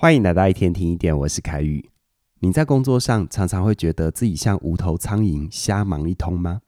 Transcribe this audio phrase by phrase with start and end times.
[0.00, 1.90] 欢迎来到一天听一点，我是凯宇。
[2.38, 6.62] 你在工作上常常会觉得自己像无头苍蝇，瞎忙一通吗？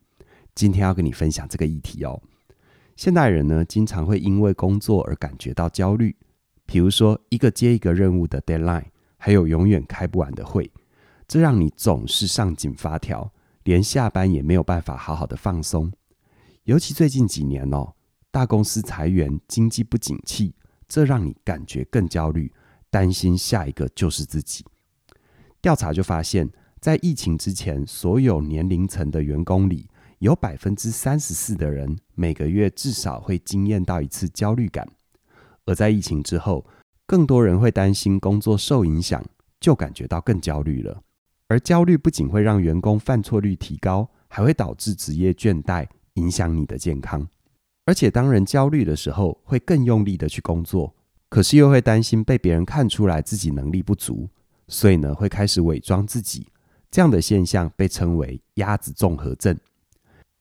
[0.55, 2.21] 今天要跟你分享这个议题哦。
[2.95, 6.15] 现代人呢，经常会因为工作而感觉到焦虑，
[6.67, 8.85] 比如说一个接一个任务的 deadline，
[9.17, 10.71] 还有永远开不完的会，
[11.27, 13.33] 这让你总是上紧发条，
[13.65, 15.91] 连下班也没有办法好好的放松。
[16.65, 17.95] 尤其最近几年哦，
[18.31, 20.55] 大公司裁员，经济不景气，
[20.87, 22.53] 这让你感觉更焦虑。
[22.93, 24.63] 担心下一个就是自己。
[25.63, 34.85] 调查就发现，在疫情之前，所有年龄层的员工里，有百分之三十四的人每个月至少会经验到一次焦虑感；
[35.65, 36.67] 而在疫情之后，
[37.07, 39.25] 更多人会担心工作受影响，
[39.59, 41.03] 就感觉到更焦虑了。
[41.49, 47.27] 而焦虑不仅会让员工犯错率提高，还会导致职业倦怠，影响你的健康。
[47.87, 50.95] 而且，当人焦虑的时候，会更用力的去工作。
[51.33, 54.29] 可是又会担心被别人看出来自己能力不足，
[54.69, 56.47] 所以呢，会开始伪装自己。
[56.91, 59.59] 这样的现象被称为“鸭子综合症”。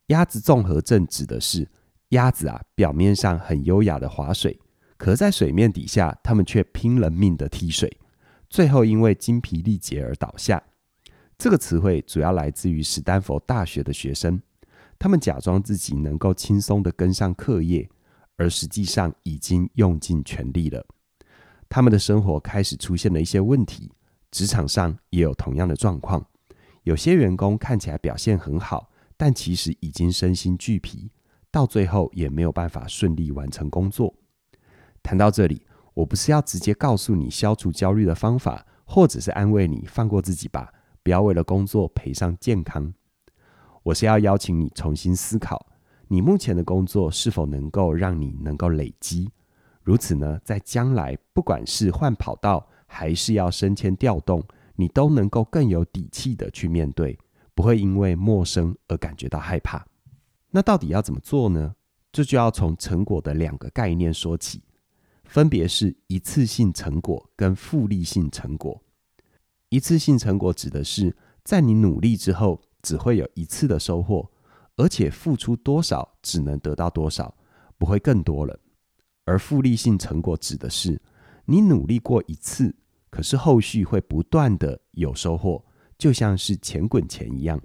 [0.08, 1.66] 鸭子综合症指的是
[2.10, 4.60] 鸭子啊，表面上很优雅的划水，
[4.98, 7.98] 可在水面底下，它们却拼了命的踢水，
[8.50, 10.62] 最后因为精疲力竭而倒下。
[11.38, 14.42] 这个词汇主要来自于史丹佛大学的学生，
[15.00, 17.90] 他们假装自己能够轻松的跟上课业。
[18.38, 20.86] 而实际上已经用尽全力了，
[21.70, 23.92] 他们的生活开始出现了一些问题，
[24.32, 26.26] 职场上也有同样的状况。
[26.84, 31.12] 有些员工看起来表现很好，但其实已经身心俱疲，
[31.52, 34.16] 到最后也没有办法顺利完成工作。
[35.04, 42.92] 谈到这里，我不是要直接告诉你消除焦虑的方法，或者是安慰你放过自己吧，不要为了工作赔上健康。
[43.84, 45.71] 我是要邀请你重新思考。
[46.12, 49.30] 你目前的工作是否能够让你能够累积？
[49.81, 54.44] 如此呢，在将来不管是换跑道还是要升迁调动，
[54.76, 57.18] 你都能够更有底气的去面对，
[57.56, 59.86] 不会因为陌生而感觉到害怕。
[60.50, 61.74] 那到底要怎么做呢？
[62.12, 64.62] 这就要从成果的两个概念说起，
[65.24, 68.84] 分别是一次性成果跟复利性成果。
[69.69, 71.16] 一次性成果指的是
[71.46, 74.30] 在你努力之后，只会有一次的收获。
[74.81, 77.31] 而且付出多少只能得到多少，
[77.78, 78.59] 不会更多了。
[79.25, 81.00] 而复利性成果指的是
[81.46, 82.74] 你努力过一次，
[83.12, 85.64] 可是后续会不断的有收获，
[86.00, 87.62] 就像是钱滚钱一样。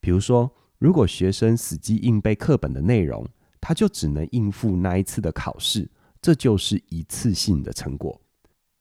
[0.00, 3.24] 比如说，如果学生死记硬背课本的内容，
[3.60, 5.88] 他就只能应付那一次的考试，
[6.20, 8.20] 这就是一次性的成果。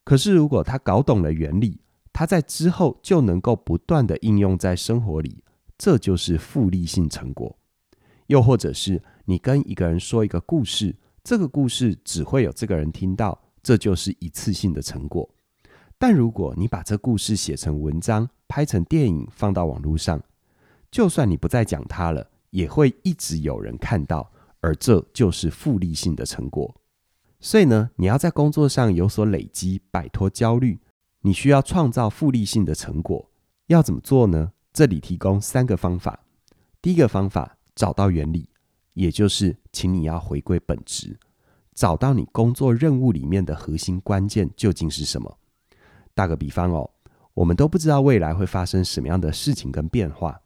[0.03, 1.79] 可是如果他搞懂了原理，
[2.11, 5.43] 他在之后就能够不断的应用在生活里。
[5.77, 7.57] 这就是复利性成果，
[8.27, 15.29] 又或者是你跟一个人说一个故事，这个故事只会有这个人听到，这就是一次性的成果。
[15.97, 20.21] 但如果你把这故事写成文章，拍成电影，放到网络上，
[20.91, 26.75] 就算你不再讲它了，也会一直有人看到，而这就是复利性的成果。
[27.39, 30.79] 所以呢，你要在工作上有所累积，摆脱焦虑，
[31.21, 33.29] 你需要创造复利性的成果。
[33.67, 34.51] 要怎么做呢？
[34.75, 36.19] 这里提供三个方法。
[36.81, 38.49] 第一个方法，找到原理，
[38.93, 41.17] 也就是，请你要回归本质，
[41.73, 45.37] 找到你工作任务里面的核心关键究竟是什么。
[46.13, 46.91] 打个比方哦，
[47.33, 50.41] 我们都不知道未来会发生什么样的事情跟变化。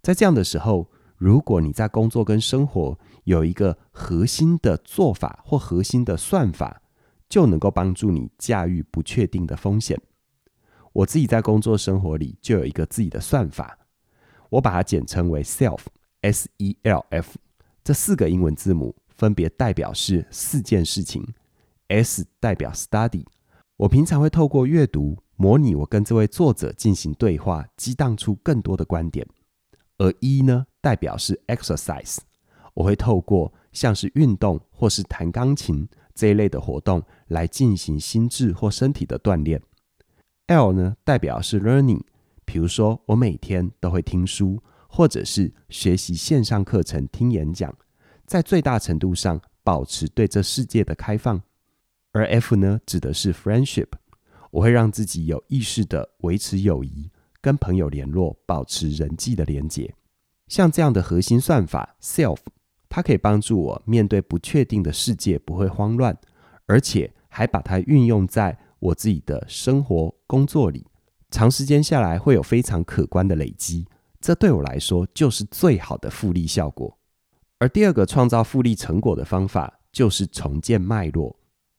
[0.00, 6.80] 在这样的时候，如果你在工作跟生活有一个核心的做法或核心的算法，
[7.28, 10.00] 就能够帮助你驾驭不确定的风险。
[10.92, 13.78] 我自己在工作生活里就有一个自己的算法，
[14.50, 17.36] 我把它简称为 SELF，S-E-L-F，
[17.82, 21.26] 这四个英文字母分别代表是四件事情。
[21.88, 23.24] S 代表 Study，
[23.76, 29.26] 我平常会透过阅读模拟我跟这位作者进行对话，激荡出更多的观点。
[29.98, 32.18] 而 E 呢，代表是 Exercise，
[32.74, 39.60] 我会透过像是运动或是弹钢琴这一类的活动来进行心智或身体的锻炼。
[40.46, 42.02] L 呢，代表是 learning，
[42.44, 47.74] 比如说我每天都会听书，或者是学习线上课程、听演讲，
[48.26, 51.40] 在最大程度上保持对这世界的开放。
[52.12, 53.86] 而 F 呢，指的是 friendship，
[54.50, 57.10] 我会让自己有意识地维持友谊，
[57.40, 59.94] 跟朋友联络，保持人际的连结。
[60.48, 62.38] 像这样的核心算法 self，
[62.90, 66.14] 它可以帮助我面对不确定的世界不会慌乱，
[66.66, 68.58] 而且还把它运用在。
[68.82, 70.84] 我自己的生活工作里，
[71.30, 73.86] 长时间下来会有非常可观的累积，
[74.20, 76.98] 这对我来说就是最好的复利效果。
[77.58, 81.38] 而第二个创造复利成果的方法，就是重建脉络。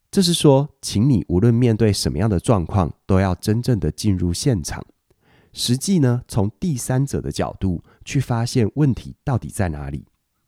[0.09, 4.81] 这是说，请你无论面对什么样的状况，都要真正的进入现场，
[5.51, 10.05] 实际呢，从第三者的角度去发现问题到底在哪里。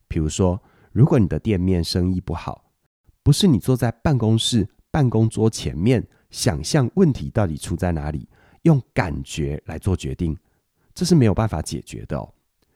[0.08, 0.64] 比如说，
[0.94, 2.72] 如果你的店面生意不好，
[3.24, 8.28] 不是你坐在办公室办公桌前面想象问题到底出在哪里，
[8.64, 10.38] 用感觉来做决定，
[10.94, 12.34] 这是没有办法解决的哦。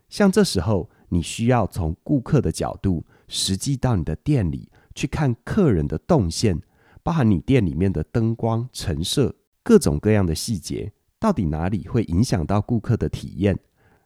[0.07, 6.57] 像这时候，你需要从顾客的角度，实际到你的店里去看客人的动线，
[7.03, 13.59] 包含你店里面的灯光、陈设，各种各样的细节，到底哪里会影响到顾客的体验，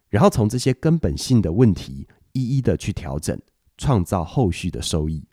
[0.10, 3.40] 然后从这些根本性的问题，一一的去调整，
[3.78, 5.24] 创造后续的收益。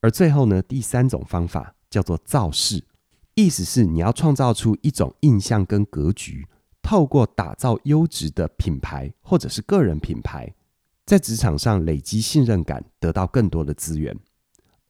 [0.00, 2.82] 而最后呢，第三种方法叫做造势，
[3.34, 6.46] 意思是你要创造出一种印象跟格局，
[6.82, 10.54] 透过打造优质的品牌或者是个人品牌，
[11.06, 14.14] 在职场上累积信任感，得到更多的资源。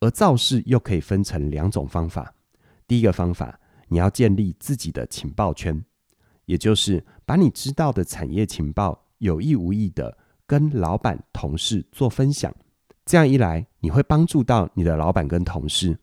[0.00, 2.34] 而造势又可以分成两种方法，
[2.88, 5.84] 第一个方法，你要建立自己的情报圈，
[6.46, 12.52] 也就是把你知道的产业情报有意无意的跟老板、同事做分享。
[13.06, 15.96] 这样一来，你会帮助到你的老板跟同事。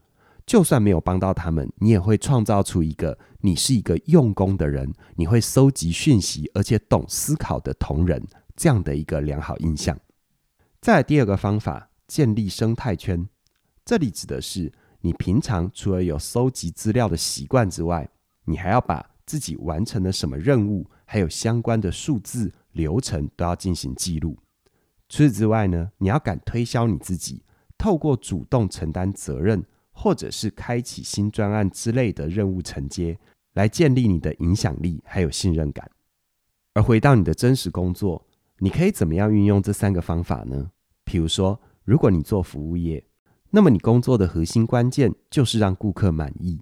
[0.49, 9.95] 就算没有帮到他们，你也会创造出一个你是一个用功的人，你会收集讯息，而且懂思考的同仁，这样的一个良好印象。
[10.81, 13.29] 再第二个方法，建立生态圈。
[13.85, 18.09] 这里指的是你平常除了有搜集资料的习惯之外，
[18.45, 24.35] 你还要把自己完成了什么任务，还有相关的数字流程都要进行记录。
[25.09, 27.43] 除此之外呢，你要敢推销你自己，
[27.77, 29.63] 透过主动承担责任，
[30.01, 33.19] 或者是开启新专案之类的任务承接，
[33.55, 35.91] 来建立你的影响力还有信任感。
[36.73, 38.25] 而回到你的真实工作，
[38.59, 40.71] 你可以怎么样运用这三个方法呢？
[41.03, 43.03] 比如说，如果你做服务业，
[43.49, 46.61] 那么你工作的核心关键就是让顾客满意。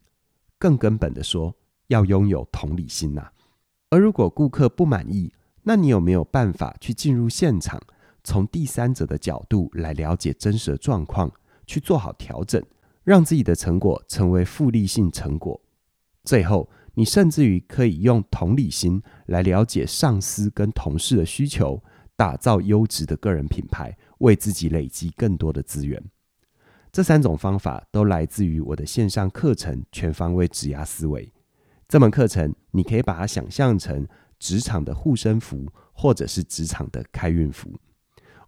[0.58, 1.56] 更根本的说，
[1.90, 3.34] 要拥有同理心呐、啊。
[3.92, 5.32] 而如果顾客不满意，
[5.62, 7.80] 那你有没有办法去进入现场？
[8.24, 11.32] 从第三者的角度来了解真实的状况，
[11.68, 12.60] 去做好调整，
[13.08, 15.62] 让自己的成果成为复利性成果。
[16.26, 21.82] 最后，你甚至于可以用同理心来了解上司跟同事的需求，
[22.18, 26.04] 打造优质的个人品牌，为自己累积更多的资源。
[26.92, 31.26] 这三种方法都来自于我的线上课程《全方位指压思维》。
[31.88, 34.06] 这门课程，你可以把它想象成
[34.38, 37.72] 职场的护身符，或者是职场的开运符。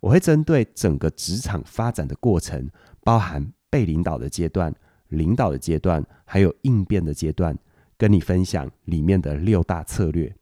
[0.01, 2.69] 我会针对整个职场发展的过程，
[3.05, 4.73] 包含被领导的阶段、
[5.09, 7.57] 领导的阶段，还有应变的阶段，
[7.97, 10.35] 跟你分享里面的六大策略。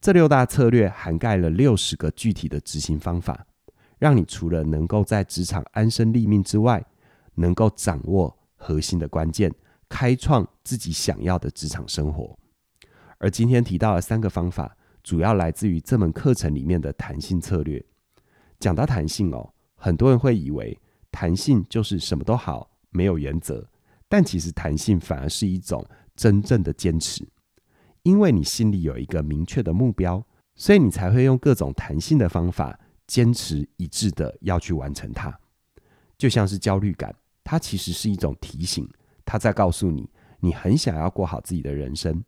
[0.00, 3.46] 这六大策略涵盖了六十个具体的执行方法，
[3.98, 6.84] 让你除了能够在职场安身立命之外，
[7.34, 9.52] 能够掌握核心的关键，
[9.88, 12.38] 开创自己想要的职场生活。
[13.18, 17.84] 而今天提到的三个方法，主要来自于这门课程里面的弹性策略。
[18.60, 20.78] 讲到弹性哦，很多人会以为
[21.18, 23.66] 弹性就是什么都好，没有原则。
[24.06, 25.82] 但其实弹性反而是一种
[26.14, 27.26] 真正的坚持，
[28.02, 30.22] 因为你心里有一个明确的目标，
[30.56, 35.34] 所以你才会用各种弹性的方法，坚持一致的要去完成它。
[36.18, 38.86] 就像是焦虑感，它其实是一种提醒，
[39.24, 42.22] 它在告诉你，你很想要过好自己的人生。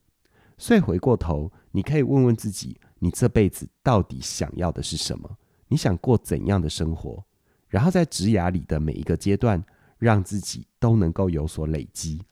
[0.56, 5.36] 所以回过头，你可以问问自己，你这辈子到底想要的是什么？
[5.68, 7.22] 你想过怎样的生活？
[7.68, 9.62] 然后在职涯里的每一个阶段，
[9.98, 12.22] 让自己都能够有所累积。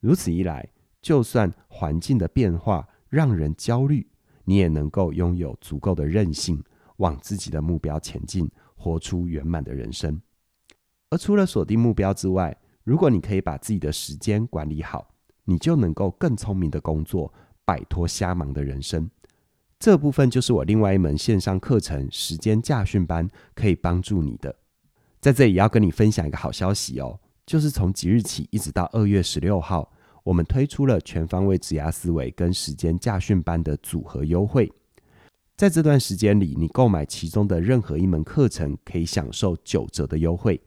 [0.00, 0.66] 如此一来，
[1.02, 4.06] 就算环境的变化让人焦虑，
[4.44, 6.62] 你也能够拥有足够的韧性，
[6.96, 10.20] 往自己的目标前进，活出圆满的人生。
[11.10, 15.12] 而除了锁定目标之外，如果你可以把自己的时间管理好，
[15.44, 17.32] 你就能够更聪明的工作，
[17.64, 19.10] 摆脱瞎忙的人生。
[19.78, 24.54] 这部分就是我另外一门线上课程——时间驾训班，可以帮助你的。
[25.20, 29.92] 在这里要跟你分享一个好消息哦，就是从即日起一直到二月十六号，
[30.24, 34.72] 我们推出了全方位职涯思维跟时间驾训班的组合优惠。
[35.58, 40.58] 在这段时间里，你购买其中的任何一门课程，可以享受九折的优惠。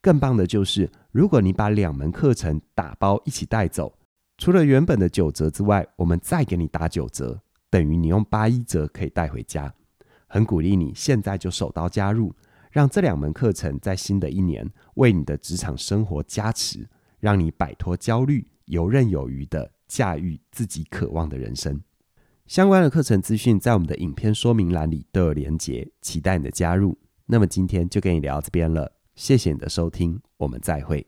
[0.00, 3.92] 更棒的就是，如果你把两门课程打包一起带走，
[4.38, 7.38] 除了原本的九折之外，我们再给你打九折。
[7.68, 9.70] 等于你用八一折可以带回家，
[10.26, 12.34] 很鼓励你现在就手刀加入，
[12.70, 21.80] 让这两门课程在新的一年为你的职场生活加持，让你摆脱焦虑，游刃有余地驾驭自己渴望的人生。
[22.46, 26.98] 相关的课程资讯在我们的影片说明栏里都有连结，期待你的加入。
[27.26, 31.06] 那么今天就跟你聊到这边了，谢谢你的收听，我们再会。